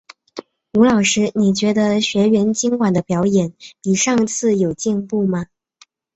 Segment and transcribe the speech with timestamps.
[0.73, 3.53] 吴老师，你觉得学员今晚的表演
[3.83, 5.45] 比上次有进步吗？